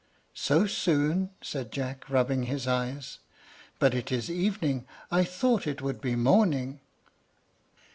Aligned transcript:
"So 0.33 0.65
soon!" 0.65 1.29
said 1.43 1.71
Jack, 1.71 2.09
rubbing 2.09 2.45
his 2.45 2.67
eyes. 2.67 3.19
"But 3.77 3.93
it 3.93 4.11
is 4.11 4.31
evening; 4.31 4.87
I 5.11 5.23
thought 5.23 5.67
it 5.67 5.79
would 5.83 6.01
be 6.01 6.15
morning." 6.15 6.79